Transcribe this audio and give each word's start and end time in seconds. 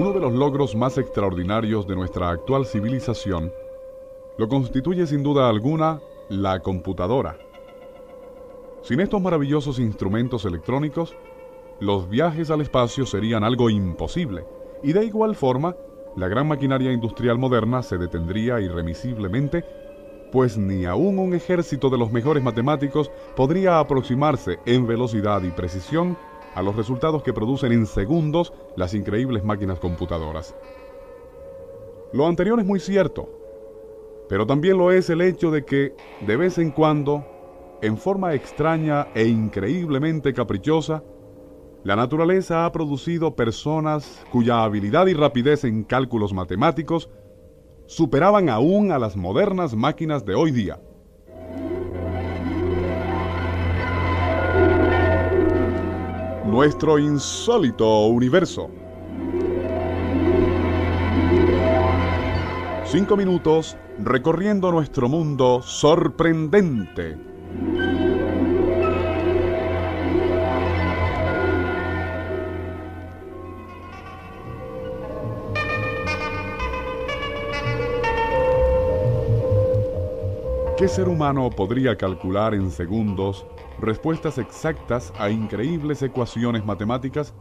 Uno 0.00 0.14
de 0.14 0.20
los 0.20 0.32
logros 0.32 0.74
más 0.74 0.96
extraordinarios 0.96 1.86
de 1.86 1.94
nuestra 1.94 2.30
actual 2.30 2.64
civilización 2.64 3.52
lo 4.38 4.48
constituye 4.48 5.06
sin 5.06 5.22
duda 5.22 5.46
alguna 5.46 6.00
la 6.30 6.60
computadora. 6.60 7.36
Sin 8.80 9.00
estos 9.00 9.20
maravillosos 9.20 9.78
instrumentos 9.78 10.46
electrónicos, 10.46 11.14
los 11.80 12.08
viajes 12.08 12.50
al 12.50 12.62
espacio 12.62 13.04
serían 13.04 13.44
algo 13.44 13.68
imposible, 13.68 14.46
y 14.82 14.94
de 14.94 15.04
igual 15.04 15.36
forma, 15.36 15.76
la 16.16 16.28
gran 16.28 16.48
maquinaria 16.48 16.92
industrial 16.92 17.36
moderna 17.36 17.82
se 17.82 17.98
detendría 17.98 18.58
irremisiblemente, 18.58 19.66
pues 20.32 20.56
ni 20.56 20.86
aún 20.86 21.18
un 21.18 21.34
ejército 21.34 21.90
de 21.90 21.98
los 21.98 22.10
mejores 22.10 22.42
matemáticos 22.42 23.10
podría 23.36 23.78
aproximarse 23.78 24.60
en 24.64 24.86
velocidad 24.86 25.42
y 25.42 25.50
precisión 25.50 26.16
a 26.54 26.62
los 26.62 26.76
resultados 26.76 27.22
que 27.22 27.32
producen 27.32 27.72
en 27.72 27.86
segundos 27.86 28.52
las 28.76 28.94
increíbles 28.94 29.44
máquinas 29.44 29.78
computadoras. 29.78 30.54
Lo 32.12 32.26
anterior 32.26 32.58
es 32.58 32.66
muy 32.66 32.80
cierto, 32.80 33.28
pero 34.28 34.46
también 34.46 34.78
lo 34.78 34.90
es 34.90 35.10
el 35.10 35.20
hecho 35.20 35.50
de 35.50 35.64
que, 35.64 35.94
de 36.20 36.36
vez 36.36 36.58
en 36.58 36.70
cuando, 36.70 37.24
en 37.82 37.96
forma 37.96 38.34
extraña 38.34 39.08
e 39.14 39.26
increíblemente 39.26 40.32
caprichosa, 40.32 41.04
la 41.82 41.96
naturaleza 41.96 42.66
ha 42.66 42.72
producido 42.72 43.34
personas 43.34 44.26
cuya 44.30 44.64
habilidad 44.64 45.06
y 45.06 45.14
rapidez 45.14 45.64
en 45.64 45.84
cálculos 45.84 46.34
matemáticos 46.34 47.08
superaban 47.86 48.48
aún 48.48 48.92
a 48.92 48.98
las 48.98 49.16
modernas 49.16 49.74
máquinas 49.74 50.24
de 50.24 50.34
hoy 50.34 50.50
día. 50.50 50.80
Nuestro 56.50 56.98
insólito 56.98 58.06
universo. 58.06 58.68
Cinco 62.86 63.16
minutos 63.16 63.76
recorriendo 64.00 64.72
nuestro 64.72 65.08
mundo 65.08 65.62
sorprendente. 65.62 67.16
¿Qué 80.76 80.88
ser 80.88 81.08
humano 81.08 81.48
podría 81.50 81.96
calcular 81.96 82.54
en 82.54 82.72
segundos 82.72 83.46
respuestas 83.80 84.38
exactas 84.38 85.12
a 85.18 85.30
increíbles 85.30 86.02
ecuaciones 86.02 86.64
matemáticas? 86.64 87.34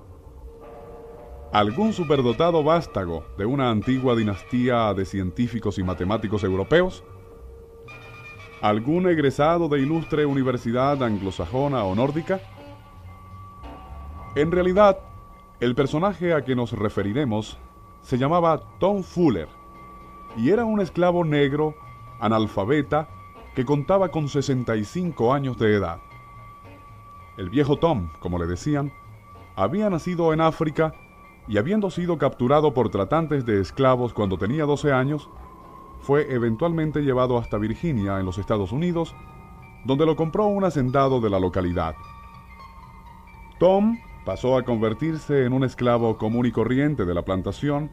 ¿Algún 1.51 1.93
superdotado 1.93 2.63
vástago 2.63 3.25
de 3.37 3.45
una 3.45 3.71
antigua 3.71 4.15
dinastía 4.15 4.93
de 4.93 5.05
científicos 5.05 5.79
y 5.79 5.83
matemáticos 5.83 6.43
europeos? 6.43 7.03
¿Algún 8.61 9.07
egresado 9.07 9.67
de 9.67 9.79
ilustre 9.79 10.25
universidad 10.25 11.01
anglosajona 11.01 11.83
o 11.85 11.95
nórdica? 11.95 12.39
En 14.35 14.51
realidad, 14.51 14.99
el 15.59 15.75
personaje 15.75 16.33
a 16.33 16.43
que 16.43 16.55
nos 16.55 16.71
referiremos 16.73 17.57
se 18.01 18.17
llamaba 18.17 18.61
Tom 18.79 19.01
Fuller 19.03 19.47
y 20.37 20.51
era 20.51 20.65
un 20.65 20.81
esclavo 20.81 21.25
negro, 21.25 21.75
analfabeta, 22.19 23.09
que 23.55 23.65
contaba 23.65 24.09
con 24.09 24.29
65 24.29 25.33
años 25.33 25.57
de 25.57 25.75
edad. 25.75 25.99
El 27.39 27.49
viejo 27.49 27.77
Tom, 27.77 28.09
como 28.19 28.37
le 28.37 28.47
decían, 28.47 28.91
había 29.55 29.89
nacido 29.89 30.33
en 30.33 30.41
África 30.41 30.93
y 31.47 31.57
habiendo 31.57 31.89
sido 31.89 32.17
capturado 32.17 32.73
por 32.73 32.89
tratantes 32.89 33.45
de 33.45 33.61
esclavos 33.61 34.13
cuando 34.13 34.37
tenía 34.37 34.65
12 34.65 34.91
años, 34.91 35.29
fue 36.01 36.33
eventualmente 36.33 36.99
llevado 36.99 37.37
hasta 37.37 37.57
Virginia, 37.57 38.19
en 38.19 38.25
los 38.25 38.37
Estados 38.39 38.73
Unidos, 38.73 39.15
donde 39.85 40.05
lo 40.05 40.17
compró 40.17 40.47
un 40.47 40.65
hacendado 40.65 41.21
de 41.21 41.29
la 41.29 41.39
localidad. 41.39 41.95
Tom 43.57 43.97
pasó 44.25 44.57
a 44.57 44.63
convertirse 44.63 45.45
en 45.45 45.53
un 45.53 45.63
esclavo 45.63 46.17
común 46.17 46.45
y 46.45 46.51
corriente 46.51 47.05
de 47.05 47.13
la 47.13 47.21
plantación, 47.21 47.89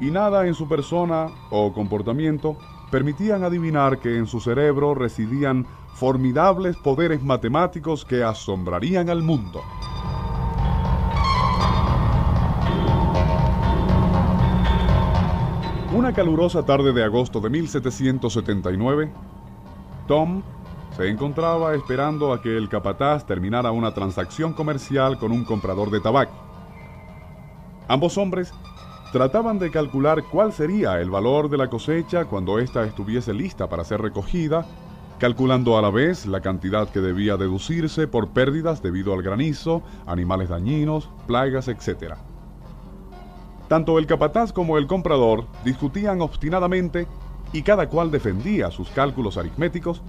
y 0.00 0.10
nada 0.10 0.46
en 0.46 0.54
su 0.54 0.66
persona 0.66 1.26
o 1.50 1.74
comportamiento 1.74 2.56
permitían 2.94 3.42
adivinar 3.42 3.98
que 3.98 4.18
en 4.18 4.28
su 4.28 4.38
cerebro 4.38 4.94
residían 4.94 5.66
formidables 5.94 6.76
poderes 6.76 7.20
matemáticos 7.24 8.04
que 8.04 8.22
asombrarían 8.22 9.10
al 9.10 9.20
mundo. 9.20 9.62
Una 15.92 16.12
calurosa 16.12 16.64
tarde 16.64 16.92
de 16.92 17.02
agosto 17.02 17.40
de 17.40 17.50
1779, 17.50 19.12
Tom 20.06 20.44
se 20.96 21.08
encontraba 21.08 21.74
esperando 21.74 22.32
a 22.32 22.40
que 22.40 22.56
el 22.56 22.68
capataz 22.68 23.26
terminara 23.26 23.72
una 23.72 23.92
transacción 23.92 24.52
comercial 24.52 25.18
con 25.18 25.32
un 25.32 25.44
comprador 25.44 25.90
de 25.90 25.98
tabaco. 25.98 26.36
Ambos 27.88 28.16
hombres 28.18 28.54
trataban 29.14 29.60
de 29.60 29.70
calcular 29.70 30.24
cuál 30.24 30.52
sería 30.52 31.00
el 31.00 31.08
valor 31.08 31.48
de 31.48 31.56
la 31.56 31.70
cosecha 31.70 32.24
cuando 32.24 32.58
ésta 32.58 32.82
estuviese 32.82 33.32
lista 33.32 33.68
para 33.68 33.84
ser 33.84 34.02
recogida, 34.02 34.66
calculando 35.20 35.78
a 35.78 35.82
la 35.82 35.90
vez 35.90 36.26
la 36.26 36.40
cantidad 36.40 36.88
que 36.88 36.98
debía 36.98 37.36
deducirse 37.36 38.08
por 38.08 38.30
pérdidas 38.30 38.82
debido 38.82 39.14
al 39.14 39.22
granizo, 39.22 39.84
animales 40.04 40.48
dañinos, 40.48 41.10
plagas, 41.28 41.68
etc. 41.68 42.14
Tanto 43.68 44.00
el 44.00 44.06
capataz 44.06 44.52
como 44.52 44.78
el 44.78 44.88
comprador 44.88 45.46
discutían 45.64 46.20
obstinadamente 46.20 47.06
y 47.52 47.62
cada 47.62 47.88
cual 47.88 48.10
defendía 48.10 48.72
sus 48.72 48.88
cálculos 48.88 49.36
aritméticos 49.36 50.02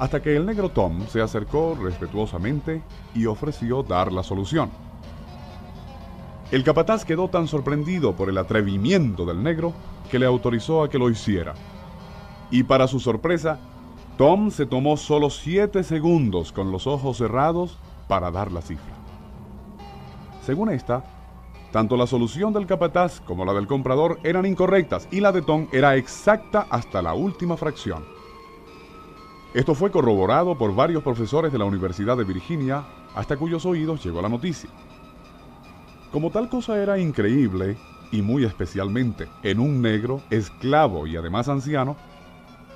hasta 0.00 0.20
que 0.20 0.34
el 0.34 0.46
negro 0.46 0.68
Tom 0.68 1.06
se 1.06 1.20
acercó 1.20 1.78
respetuosamente 1.80 2.82
y 3.14 3.26
ofreció 3.26 3.84
dar 3.84 4.10
la 4.10 4.24
solución. 4.24 4.68
El 6.52 6.64
capataz 6.64 7.06
quedó 7.06 7.28
tan 7.28 7.48
sorprendido 7.48 8.14
por 8.14 8.28
el 8.28 8.36
atrevimiento 8.36 9.24
del 9.24 9.42
negro 9.42 9.72
que 10.10 10.18
le 10.18 10.26
autorizó 10.26 10.82
a 10.82 10.90
que 10.90 10.98
lo 10.98 11.08
hiciera. 11.08 11.54
Y 12.50 12.64
para 12.64 12.86
su 12.88 13.00
sorpresa, 13.00 13.58
Tom 14.18 14.50
se 14.50 14.66
tomó 14.66 14.98
solo 14.98 15.30
7 15.30 15.82
segundos 15.82 16.52
con 16.52 16.70
los 16.70 16.86
ojos 16.86 17.16
cerrados 17.16 17.78
para 18.06 18.30
dar 18.30 18.52
la 18.52 18.60
cifra. 18.60 18.92
Según 20.44 20.68
esta, 20.68 21.02
tanto 21.70 21.96
la 21.96 22.06
solución 22.06 22.52
del 22.52 22.66
capataz 22.66 23.22
como 23.22 23.46
la 23.46 23.54
del 23.54 23.66
comprador 23.66 24.20
eran 24.22 24.44
incorrectas 24.44 25.08
y 25.10 25.20
la 25.20 25.32
de 25.32 25.40
Tom 25.40 25.68
era 25.72 25.96
exacta 25.96 26.66
hasta 26.68 27.00
la 27.00 27.14
última 27.14 27.56
fracción. 27.56 28.04
Esto 29.54 29.74
fue 29.74 29.90
corroborado 29.90 30.58
por 30.58 30.74
varios 30.74 31.02
profesores 31.02 31.50
de 31.50 31.58
la 31.58 31.64
Universidad 31.64 32.18
de 32.18 32.24
Virginia, 32.24 32.84
hasta 33.14 33.38
cuyos 33.38 33.64
oídos 33.64 34.04
llegó 34.04 34.20
la 34.20 34.28
noticia. 34.28 34.68
Como 36.12 36.30
tal 36.30 36.50
cosa 36.50 36.76
era 36.76 36.98
increíble, 36.98 37.78
y 38.10 38.20
muy 38.20 38.44
especialmente 38.44 39.30
en 39.42 39.58
un 39.58 39.80
negro, 39.80 40.20
esclavo 40.28 41.06
y 41.06 41.16
además 41.16 41.48
anciano, 41.48 41.96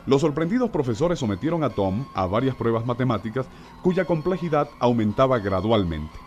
los 0.06 0.23
sorprendidos 0.23 0.71
profesores 0.71 1.19
sometieron 1.19 1.62
a 1.62 1.69
Tom 1.69 2.06
a 2.15 2.25
varias 2.25 2.56
pruebas 2.56 2.87
matemáticas 2.87 3.47
cuya 3.83 4.06
complejidad 4.06 4.71
aumentaba 4.79 5.38
gradualmente. 5.38 6.19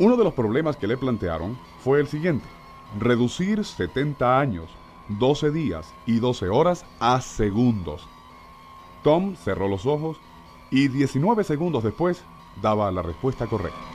Uno 0.00 0.16
de 0.16 0.24
los 0.24 0.34
problemas 0.34 0.76
que 0.76 0.88
le 0.88 0.96
plantearon 0.96 1.56
fue 1.78 2.00
el 2.00 2.08
siguiente, 2.08 2.46
reducir 2.98 3.64
70 3.64 4.40
años, 4.40 4.68
12 5.20 5.52
días 5.52 5.94
y 6.06 6.18
12 6.18 6.48
horas 6.48 6.84
a 6.98 7.20
segundos. 7.20 8.08
Tom 9.04 9.36
cerró 9.36 9.68
los 9.68 9.86
ojos 9.86 10.16
y 10.72 10.88
19 10.88 11.44
segundos 11.44 11.84
después 11.84 12.24
daba 12.60 12.90
la 12.90 13.02
respuesta 13.02 13.46
correcta. 13.46 13.93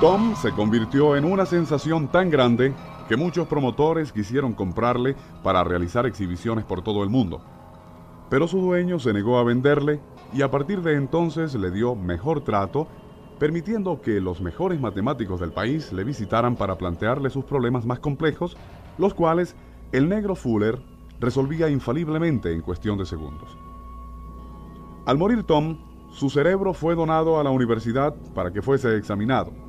Tom 0.00 0.34
se 0.34 0.50
convirtió 0.52 1.14
en 1.14 1.26
una 1.26 1.44
sensación 1.44 2.08
tan 2.08 2.30
grande 2.30 2.72
que 3.06 3.18
muchos 3.18 3.46
promotores 3.46 4.12
quisieron 4.12 4.54
comprarle 4.54 5.14
para 5.42 5.62
realizar 5.62 6.06
exhibiciones 6.06 6.64
por 6.64 6.80
todo 6.80 7.02
el 7.04 7.10
mundo. 7.10 7.42
Pero 8.30 8.48
su 8.48 8.62
dueño 8.62 8.98
se 8.98 9.12
negó 9.12 9.36
a 9.36 9.44
venderle 9.44 10.00
y 10.32 10.40
a 10.40 10.50
partir 10.50 10.80
de 10.80 10.94
entonces 10.94 11.54
le 11.54 11.70
dio 11.70 11.94
mejor 11.94 12.42
trato, 12.42 12.88
permitiendo 13.38 14.00
que 14.00 14.22
los 14.22 14.40
mejores 14.40 14.80
matemáticos 14.80 15.38
del 15.38 15.52
país 15.52 15.92
le 15.92 16.02
visitaran 16.02 16.56
para 16.56 16.78
plantearle 16.78 17.28
sus 17.28 17.44
problemas 17.44 17.84
más 17.84 17.98
complejos, 17.98 18.56
los 18.96 19.12
cuales 19.12 19.54
el 19.92 20.08
negro 20.08 20.34
Fuller 20.34 20.80
resolvía 21.20 21.68
infaliblemente 21.68 22.54
en 22.54 22.62
cuestión 22.62 22.96
de 22.96 23.04
segundos. 23.04 23.54
Al 25.04 25.18
morir 25.18 25.42
Tom, 25.42 25.76
su 26.10 26.30
cerebro 26.30 26.72
fue 26.72 26.94
donado 26.94 27.38
a 27.38 27.44
la 27.44 27.50
universidad 27.50 28.14
para 28.34 28.50
que 28.50 28.62
fuese 28.62 28.96
examinado 28.96 29.68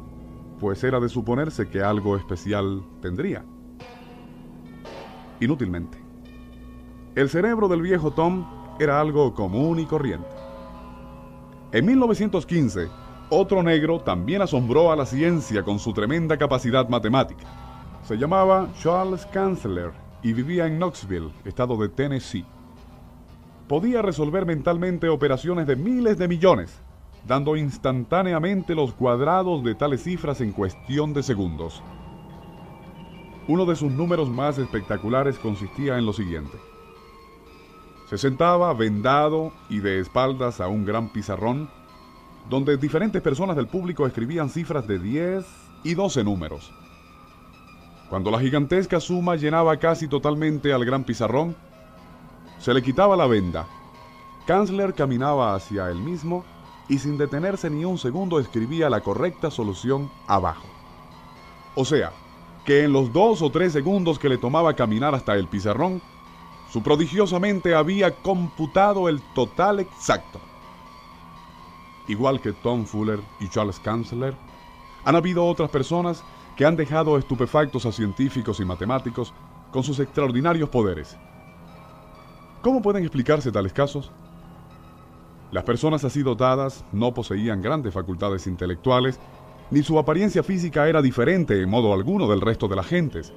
pues 0.62 0.84
era 0.84 1.00
de 1.00 1.10
suponerse 1.10 1.68
que 1.68 1.82
algo 1.82 2.16
especial 2.16 2.84
tendría. 3.02 3.44
Inútilmente. 5.40 5.98
El 7.16 7.30
cerebro 7.30 7.68
del 7.68 7.82
viejo 7.82 8.12
Tom 8.12 8.46
era 8.80 9.02
algo 9.02 9.34
común 9.34 9.80
y 9.80 9.86
corriente. 9.88 10.30
En 11.72 11.84
1915, 11.88 12.90
otro 13.32 13.64
negro 13.64 14.02
también 14.02 14.44
asombró 14.44 14.92
a 14.92 14.96
la 14.96 15.08
ciencia 15.08 15.64
con 15.64 15.80
su 15.80 15.94
tremenda 15.94 16.38
capacidad 16.38 16.88
matemática. 16.88 17.44
Se 18.04 18.16
llamaba 18.16 18.70
Charles 18.80 19.26
Kanzler 19.26 19.92
y 20.22 20.32
vivía 20.34 20.68
en 20.68 20.78
Knoxville, 20.78 21.32
estado 21.44 21.76
de 21.76 21.90
Tennessee. 21.90 22.46
Podía 23.68 24.04
resolver 24.04 24.46
mentalmente 24.46 25.10
operaciones 25.10 25.66
de 25.66 25.76
miles 25.76 26.20
de 26.20 26.28
millones, 26.28 26.80
dando 27.28 27.56
instantáneamente 27.56 28.76
los 28.76 28.94
cuadrados 28.94 29.64
de 29.64 29.76
tales 29.76 30.04
cifras 30.04 30.42
en 30.42 30.52
cuestión 30.52 31.14
de 31.14 31.24
segundos. 31.24 31.82
Uno 33.48 33.66
de 33.66 33.76
sus 33.76 33.92
números 33.92 34.30
más 34.30 34.58
espectaculares 34.58 35.38
consistía 35.38 35.98
en 35.98 36.06
lo 36.06 36.14
siguiente. 36.14 36.58
Se 38.10 38.18
sentaba 38.18 38.74
vendado 38.74 39.52
y 39.70 39.80
de 39.80 40.00
espaldas 40.00 40.60
a 40.60 40.68
un 40.68 40.86
gran 40.86 41.10
pizarrón, 41.10 41.70
donde 42.50 42.78
diferentes 42.78 43.22
personas 43.22 43.56
del 43.56 43.68
público 43.68 44.06
escribían 44.06 44.50
cifras 44.50 44.88
de 44.88 45.00
10 45.00 45.46
y 45.84 45.94
12 45.94 46.24
números. 46.24 46.72
Cuando 48.10 48.30
la 48.30 48.40
gigantesca 48.40 49.00
suma 49.00 49.38
llenaba 49.38 49.78
casi 49.78 50.08
totalmente 50.08 50.74
al 50.74 50.84
gran 50.84 51.04
pizarrón, 51.04 51.56
se 52.60 52.74
le 52.74 52.82
quitaba 52.82 53.16
la 53.16 53.28
venda. 53.28 53.68
Kanzler 54.46 54.94
caminaba 54.94 55.56
hacia 55.56 55.90
él 55.90 55.98
mismo 56.00 56.44
y 56.92 57.00
sin 57.00 57.18
detenerse 57.18 57.70
ni 57.70 57.86
un 57.86 57.98
segundo 57.98 58.38
escribía 58.38 58.90
la 58.90 59.00
correcta 59.00 59.50
solución 59.50 60.12
abajo. 60.28 60.68
O 61.74 61.86
sea, 61.86 62.12
que 62.66 62.84
en 62.84 62.92
los 62.92 63.14
dos 63.14 63.42
o 63.42 63.50
tres 63.50 63.72
segundos 63.72 64.20
que 64.20 64.28
le 64.28 64.38
tomaba 64.38 64.76
caminar 64.76 65.16
hasta 65.16 65.36
el 65.36 65.48
pizarrón, 65.48 66.02
su 66.70 66.84
prodigiosamente 66.84 67.76
había 67.76 68.14
computado 68.14 69.08
el 69.08 69.22
total 69.34 69.80
exacto. 69.80 70.42
Igual 72.10 72.42
que 72.42 72.52
Tom 72.52 72.86
Fuller 72.86 73.22
y 73.40 73.48
Charles 73.48 73.80
Kanzler, 73.80 74.36
han 75.06 75.16
habido 75.16 75.46
otras 75.46 75.70
personas 75.70 76.26
que 76.58 76.66
han 76.66 76.76
dejado 76.76 77.18
estupefactos 77.18 77.86
a 77.86 77.94
científicos 77.94 78.60
y 78.60 78.66
matemáticos 78.66 79.34
con 79.72 79.82
sus 79.82 79.98
extraordinarios 80.02 80.68
poderes. 80.68 81.18
¿Cómo 82.62 82.82
pueden 82.82 83.04
explicarse 83.04 83.50
tales 83.50 83.72
casos? 83.72 84.12
Las 85.52 85.66
personas 85.66 86.06
así 86.06 86.24
dotadas 86.24 86.86
no 86.94 87.14
poseían 87.14 87.62
grandes 87.62 87.94
facultades 87.94 88.48
intelectuales, 88.48 89.20
ni 89.70 89.84
su 89.84 90.00
apariencia 90.00 90.44
física 90.44 90.88
era 90.88 91.02
diferente 91.02 91.62
en 91.62 91.70
modo 91.70 91.94
alguno 91.94 92.30
del 92.30 92.40
resto 92.40 92.70
de 92.70 92.78
las 92.78 92.88
gentes. 92.88 93.34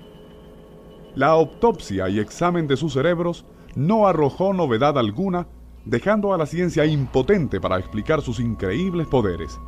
La 1.17 1.29
autopsia 1.29 2.09
y 2.09 2.21
examen 2.21 2.69
de 2.69 2.77
sus 2.77 2.93
cerebros 2.93 3.45
no 3.75 4.07
arrojó 4.07 4.53
novedad 4.53 4.97
alguna, 4.97 5.49
dejando 5.85 6.33
a 6.33 6.39
la 6.39 6.47
ciencia 6.47 6.87
impotente 6.87 7.61
para 7.61 7.79
explicar 7.79 8.23
sus 8.23 8.39
increíbles 8.39 9.09
poderes. 9.09 9.61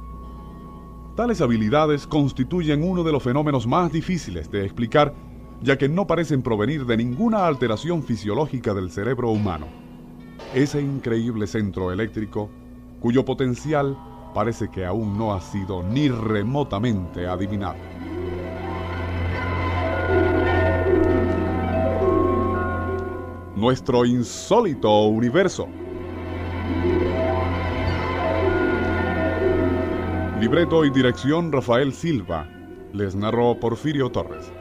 Tales 1.17 1.41
habilidades 1.41 2.07
constituyen 2.07 2.85
uno 2.85 3.03
de 3.03 3.13
los 3.13 3.23
fenómenos 3.23 3.67
más 3.67 3.91
difíciles 3.91 4.51
de 4.51 4.65
explicar, 4.65 5.15
ya 5.63 5.77
que 5.79 5.89
no 5.89 6.07
parecen 6.07 6.43
provenir 6.43 6.87
de 6.87 6.97
ninguna 6.97 7.47
alteración 7.47 8.05
fisiológica 8.05 8.73
del 8.73 8.91
cerebro 8.91 9.31
humano 9.31 9.86
ese 10.55 10.81
increíble 10.81 11.47
centro 11.47 11.93
eléctrico 11.93 12.51
cuyo 13.01 13.25
potencial 13.25 13.97
parece 14.35 14.71
que 14.71 14.85
aún 14.85 15.17
no 15.17 15.35
ha 15.35 15.41
sido 15.41 15.83
ni 15.83 16.09
remotamente 16.09 17.27
adivinado. 17.27 17.77
Nuestro 23.55 24.05
insólito 24.05 25.07
universo. 25.07 25.69
Libreto 30.41 30.85
y 30.85 30.91
dirección 30.91 31.51
Rafael 31.51 31.95
Silva. 31.95 32.47
Les 32.93 33.15
narró 33.15 33.59
Porfirio 33.59 34.11
Torres. 34.11 34.53